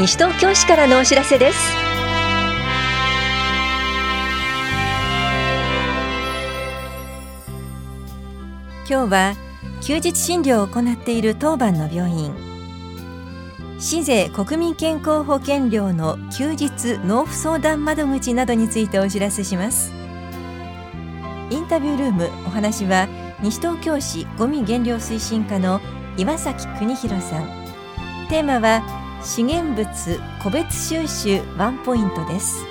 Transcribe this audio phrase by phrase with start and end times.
[0.00, 1.58] 西東京市からのお知らせです。
[8.88, 9.34] 今日は
[9.82, 12.32] 休日診療を行っている当番の病院。
[13.78, 19.92] 市税国民健康保険料の休日納付相談窓口などについてお知らせします。
[21.50, 23.06] インタビュールームお話は
[23.42, 25.78] 西東京市ごみ減量推進課の
[26.16, 27.46] 岩崎邦弘さん。
[28.30, 29.86] テーマは資源物
[30.42, 32.64] 個別収集ワンポイントです。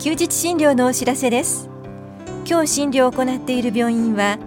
[0.00, 1.70] 休日診療のお知らせです。
[2.48, 4.38] 今日診療を行っている病院は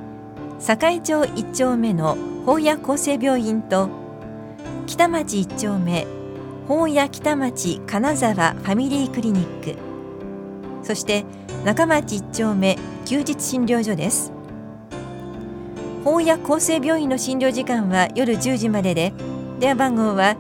[0.59, 4.02] 堺町1丁目の法屋厚生病院と
[4.85, 6.05] 北町1丁目
[6.67, 9.76] 法屋北町金沢ファミリークリニック。
[10.84, 11.23] そして
[11.63, 14.34] 中町1丁目休日診療所です。
[16.04, 19.13] 法屋厚生病院の診療時間は夜10時までで
[19.59, 20.35] 電話番号は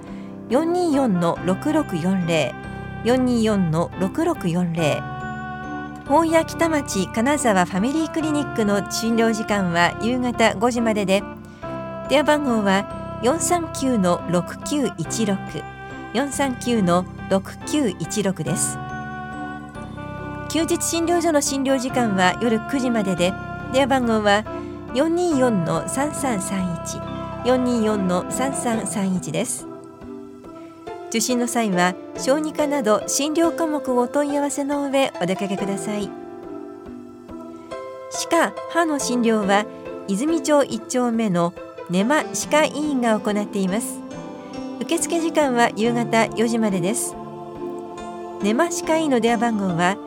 [0.49, 2.53] 424-6640
[3.05, 5.13] 424-6640
[6.05, 11.23] 本屋北町金沢ファミリークリニックの診療時間は夕方5時までで
[12.09, 15.63] 電話番号は439の6916
[16.13, 18.77] 439の6916です。
[20.49, 23.33] 休日診療所の診療時間は夜9時までで
[23.71, 24.43] 電話番号は
[24.93, 29.67] 424の3331 424の3331です。
[31.07, 36.09] 受診の際は小児科など診療科目をお問い合わせの上お出かけください。
[38.11, 39.65] 歯科・歯の診療は
[40.09, 41.53] 泉町1丁目の
[41.89, 43.99] 根間歯科医院が行っています。
[44.81, 47.15] 受付時間は夕方4時までです。
[48.41, 49.97] 根間歯科医の電話番号は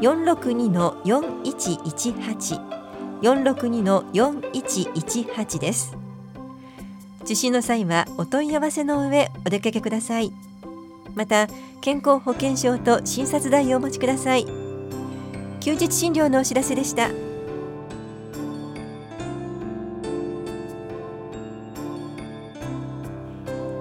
[0.00, 2.72] 462の4118
[3.22, 5.96] 462の4118です。
[7.22, 10.32] 受診の際はお問い合わせの上お出かけください。
[11.14, 11.46] また
[11.80, 14.46] 健康保険証と診察代をお持ちください。
[15.60, 17.31] 休日診療のお知らせでした。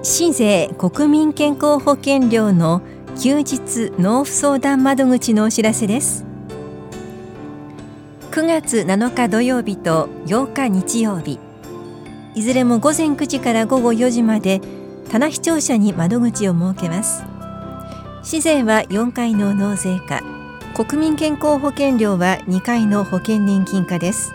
[0.04, 2.82] 市税国民健康保険料の
[3.22, 6.26] 休日納付相談窓口のお知らせです。
[8.32, 11.40] 9月7日土曜日と8日日曜日。
[12.34, 14.60] いずれも午前9時から午後4時まで
[15.12, 17.24] 棚視聴者に窓口を設けます。
[18.24, 20.24] 市税は4回の納税課
[20.74, 24.34] 国民健康保険料は2回の保険年金課です。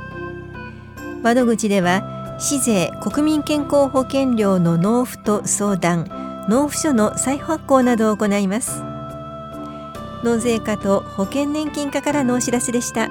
[1.25, 8.83] 窓口では市税国民健康保険料の納付と相談納付書の再発行などを行います。
[10.23, 13.09] 納税課と保険年金課からのお知らせでした。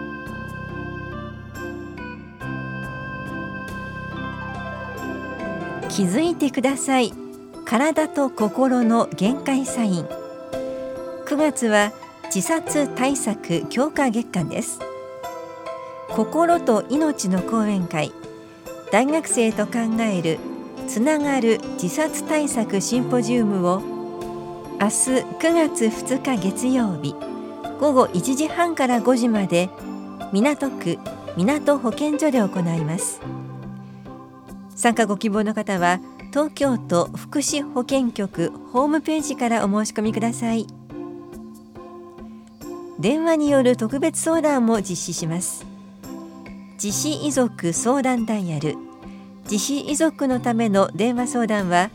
[5.90, 7.12] 気づいてください。
[7.66, 10.06] 体と心の限界サイン。
[11.26, 11.92] 9月は
[12.26, 14.80] 自殺対策強化月間です。
[16.10, 18.12] 心と命の講演会。
[18.96, 20.40] 大学生と考える
[20.88, 27.14] つながる自殺対策シンポジウムを明日9月2日月曜日
[27.82, 29.70] 午後1時半から5時まで
[30.32, 30.98] 港区
[31.36, 33.20] 港保健所で行います。
[34.78, 40.68] 参加ご希望の方は東京都福祉保健局ホームページからお申し込みください。
[42.98, 45.66] 電話による特別相談も実施します。
[46.82, 48.85] 自死遺族相談ダイヤル
[49.46, 51.92] 自死遺族のための電話相談は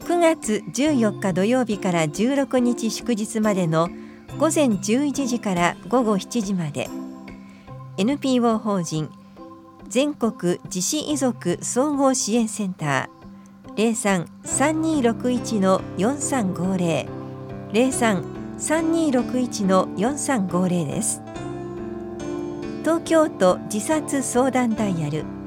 [0.00, 3.88] 9月14日土曜日から16日祝日までの
[4.38, 6.88] 午前11時から午後7時まで。
[7.96, 9.08] NPO 法人
[9.88, 14.26] 全国自死遺族総合支援センター。
[14.42, 17.06] 03-3261の4350
[17.72, 21.22] 03-3261の4350です。
[22.80, 25.37] 東京都自殺相談ダイヤル。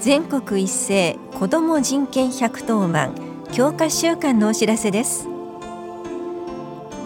[0.00, 3.14] 全国一斉子ども人権百当番
[3.52, 5.28] 強化週間のお知らせです。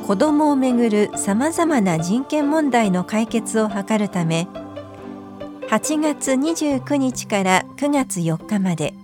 [0.07, 4.47] 子どもをめぐるさまざまな人権問題の解決を図るため
[5.71, 8.95] 8月29日から9月4日まで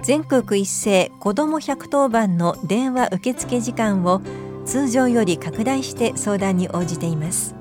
[0.00, 4.22] 全国一斉子ども110番の電話受付時間を
[4.64, 7.54] 通常より拡大して相談に応じています。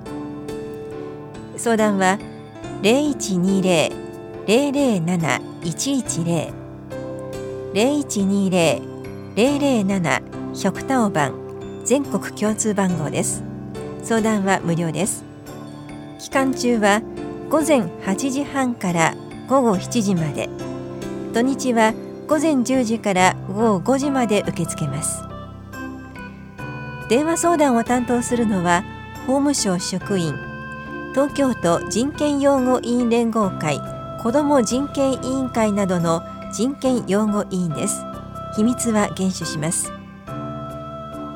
[1.58, 2.20] 相談は
[4.50, 6.52] 0120-007-110
[9.36, 10.22] 0120-007
[10.64, 11.36] 百田尾番
[11.86, 13.44] 全国共通番号です。
[14.02, 15.24] 相談は無料です。
[16.18, 17.04] 期間中は
[17.52, 19.14] 午前8時半から
[19.48, 20.50] 午後7時まで。
[21.32, 21.94] 土日は
[22.28, 25.22] 午前10時から午後5時まで受け付けます。
[27.08, 28.84] 電話相談を担当するのは
[29.28, 30.34] 法務省職員
[31.12, 33.80] 東京都人権擁護委員連合会
[34.22, 36.22] 子ども人権委員会などの
[36.52, 38.04] 人権擁護委員です。
[38.56, 39.94] 秘密は厳守します。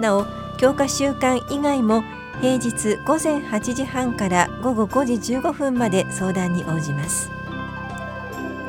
[0.01, 0.25] なお
[0.57, 2.03] 教科週間以外も
[2.41, 7.30] 平日午前8時半から午後5時15分まで相談に応じます。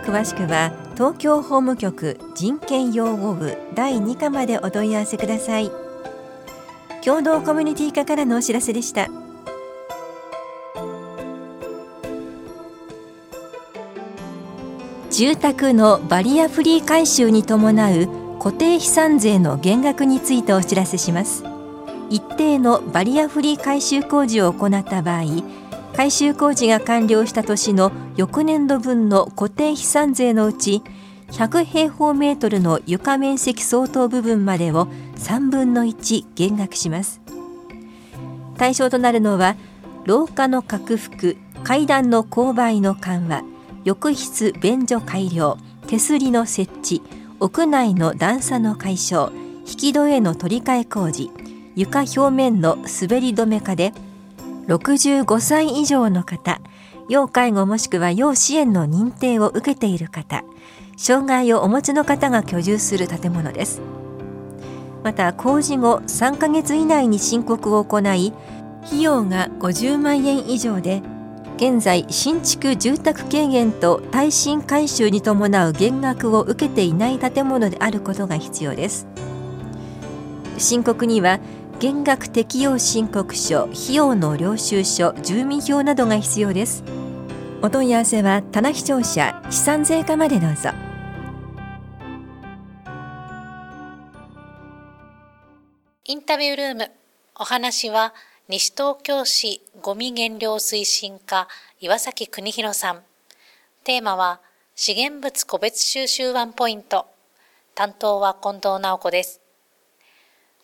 [0.05, 5.73] 詳しくは東京法務局人権擁護部第2課までお問い合わせください。
[7.05, 9.09] 共同コミュニティ課からのお知らせでした。
[15.17, 18.09] 住宅のバリアフリー改修に伴う
[18.41, 21.45] 固定資産税の減額についてお知らせします。
[22.11, 25.23] 一定のバリアフリー改修工事を行った場合
[25.95, 30.83] 改修工事が完了した年の翌年度分の固定資産税のうち
[31.29, 34.89] 100平方メートルの床面積相当部分までを
[35.19, 37.21] 3分の1減額します。
[38.59, 39.55] 対象となるのは
[40.07, 43.54] 廊下の拡幅階段の勾配の緩和
[43.85, 47.03] 浴室便所改良手すりの設置
[47.41, 49.31] 屋内の段差の解消
[49.67, 51.31] 引き戸への取り替え工事
[51.75, 53.93] 床表面の滑り止め化で
[54.67, 56.61] 65歳以上の方
[57.09, 60.43] 要介護もしくは要支援の認定を受けている方
[60.97, 63.83] 障害をお持ちの方が居住する建物です。
[65.03, 68.33] また工事後3ヶ月以内に申告を行い
[68.87, 71.03] 費用が50万円以上で
[71.57, 79.07] 現在新築住宅軽減と耐震改修に伴う減額を受けていない建物であることが必要です。
[80.59, 81.39] 申告には
[81.79, 86.83] 減額適用申告書費用の領収書住民票などが必要です。
[87.63, 90.71] お問い合わせは棚視聴者資産税課までどうぞ。
[96.07, 96.91] インタビュールーム
[97.37, 98.13] お話は
[98.47, 101.49] 西東京市ごみ減量推進課
[101.81, 103.03] 岩崎邦弘さん
[103.85, 104.41] テーマは
[104.75, 107.07] 資源物個別収集ワンポイント
[107.75, 109.41] 担当は近藤直子です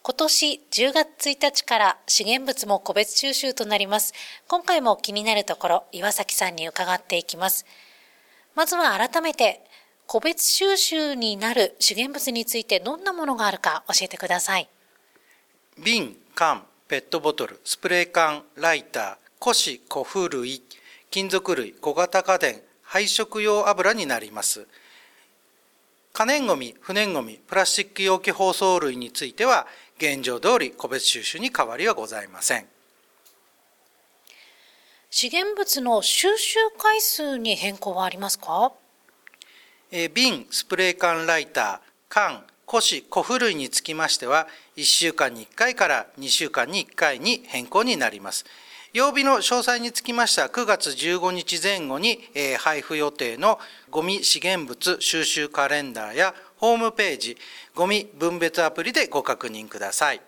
[0.02, 4.14] 今年10月1日から資源物も個別収集となります。
[4.48, 7.66] 今回も気になるところ、岩崎さんに伺っていきます。
[8.54, 9.60] まずは改めて、
[10.06, 14.70] 個別収集になる資源物についてどんなものがあるか教えてください。
[15.84, 20.60] 瓶、缶、ペットボトル、スプレー缶、ライター、古紙、古風類、
[21.08, 24.66] 金属類、小型家電、配色用油になります。
[26.12, 29.68] 可燃ごみ、不燃ごみ、プラスチック容器包装類については、
[29.98, 32.66] 現状通り個別収集に変わりはございません。
[35.10, 38.72] 資源物の収集回数に変更はありますか？
[39.92, 44.46] え瓶、スプレー缶ライター、缶、古紙、古古類につきましては、
[44.76, 48.44] 1週間に1回から2週間に1回に変更になります。
[48.92, 53.58] 曜日の詳細につきましては9月15日前後に、え配布予定の
[53.90, 57.36] ゴミ資源物収集カレンダーやホームページ
[57.74, 60.20] ゴミ分別アプリでご確認ください。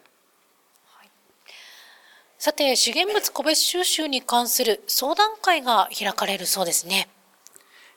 [2.38, 7.08] さて資源物個別収集に関する相談会が開かれるそうですね。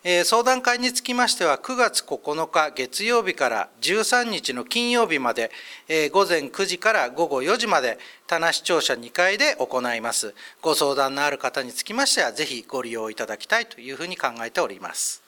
[0.08, 5.50] え相談会につきましては9月9日月曜日から13日の金曜日まで、
[5.88, 7.98] え午前9時から午後4時まで
[8.28, 10.36] 棚視聴者2階で行います。
[10.62, 15.24] ご相談のある方につきましてはぜひご利用いただきたいというふうに考えております。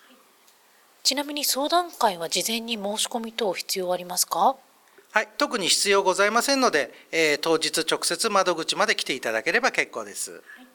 [1.02, 4.58] ちなみに相談会は事前に申し込み等必要ありますか？
[5.12, 10.34] はい、特に必要ございませんので、えー、当日直接窓口まで来ていただければ結構です。
[10.34, 10.67] はい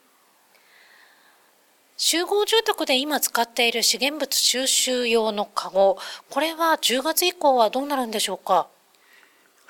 [2.05, 5.99] 集合住宅で今使っている資源物収集用のカゴ、
[6.31, 8.69] これは10月以降はどうなるんでしょうか？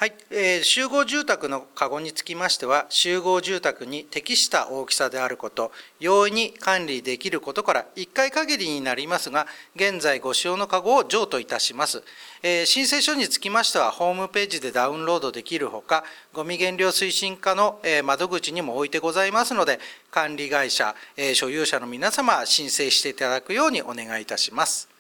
[0.03, 12.03] はい、えー、集合住宅のカゴにつきましては、集合住宅に適した大きさであること、容易に管理できることから1回限りになりますが、現在ご使用のカゴを譲渡いたします。
[12.43, 19.79] えー、申請書につきましては、ホームページでダウンロードできるほか、ゴミ減量推進課の、え、窓口にも置いてございますので、
[20.11, 24.92] 管理会社、えー、所有者の皆様、申請していただくようにお願いいたします。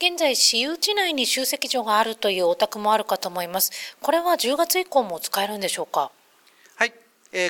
[0.00, 3.72] 現在、私有地内に集積所があるというお宅もあるかと思います。
[4.00, 6.12] これは10月以降も使えるんでしょうか？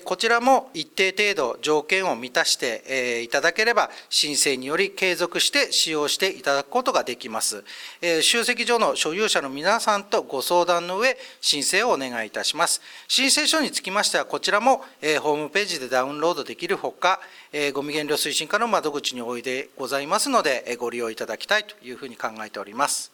[0.05, 7.63] こちらも一定程度条件を満たして、えいただければ申請により継続して使用していただくことができます。
[8.01, 12.81] え集積所の所有者の皆さんとご相談の上申請をお願いいたします。
[13.07, 17.21] 申請書につきましてはこちらも、えホームページでダウンロードできるほか、
[17.53, 23.13] えゴミ減量推進課の窓口においでございますので、えご利用いただきたいというふうに考えております。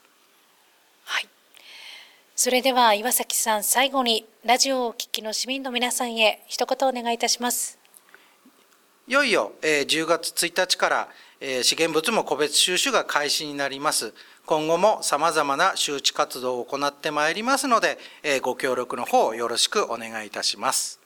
[1.05, 1.34] はい。
[2.37, 7.79] それでは岩崎さん最後にラジオをお聞きの市民の皆さんへ一言お願いいたします。
[9.07, 11.09] いよいよ、えー、10月1日から、
[11.41, 14.13] えー、資源物も個別収集が開始になります。
[14.47, 20.99] 今後もさまざまな周知活動を行ってまいりますので、えー、ご協力の方よろしくお願いいたします。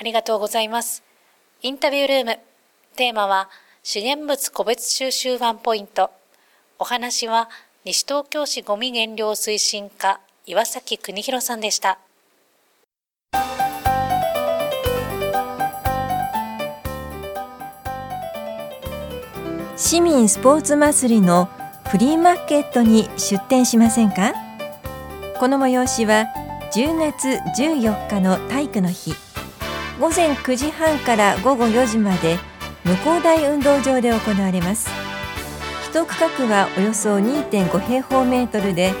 [0.00, 1.02] ありがとうございます。
[1.60, 2.38] インタビュールーム。
[2.96, 3.50] テーマは
[3.82, 6.10] 資源物個別収集ワンポイント。
[6.78, 7.50] お話は
[7.86, 11.98] 西東京市ごみ減量推進課岩崎邦弘さんでした。
[19.76, 21.50] 市民スポーツ祭りの
[21.90, 24.32] フリーマーケットに出店しませんか？
[25.38, 26.24] この催しは
[26.72, 27.28] 10月
[27.60, 29.12] 14日の体育の日。
[30.00, 32.38] 午前9時半から午後4時まで
[32.82, 35.03] 向こう大運動場で行われます。
[35.94, 38.92] 1区画はおよそ2.5平方メートルで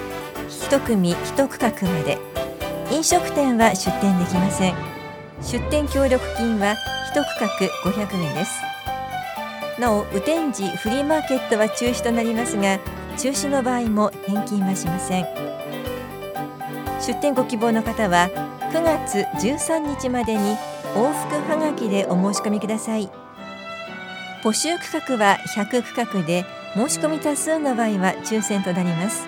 [0.70, 2.18] 1組1区画まで。
[2.92, 4.74] 飲食店は出店できません。
[5.42, 6.76] 出店協力金は
[7.12, 8.62] 1区画500円です。
[9.80, 12.78] なお雨天時フリーマーケットは中止となりますが
[13.18, 15.26] 中止の場合も返金はしません。
[17.04, 18.30] 出店ご希望の方は
[18.72, 20.56] 9月13日までに
[20.94, 23.10] 往復はがきでお申し込みください。
[24.44, 26.44] 募集区画は100区画で
[26.74, 29.26] 申し込み多数の場合は抽選となります。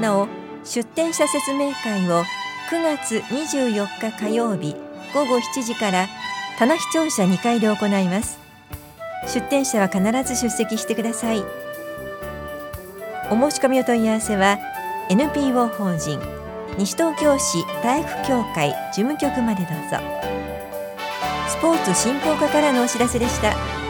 [0.00, 0.28] なお
[0.64, 2.24] 出店者説明会を
[2.70, 4.74] 9月24日火曜日
[5.12, 6.08] 午後7時から
[6.58, 8.38] 棚視聴者2階で行います。
[9.26, 11.44] 出店者は必ず出席してください。
[13.30, 14.58] お申し込みお問い合わせは
[15.10, 16.18] NPO 法人
[16.78, 19.98] 西東京市体育協会事務局までどうぞ。
[21.48, 23.89] スポーツ振興課からのお知らせでした。